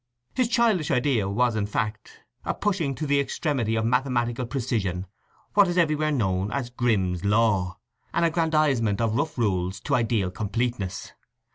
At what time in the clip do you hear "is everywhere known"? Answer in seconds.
5.67-6.51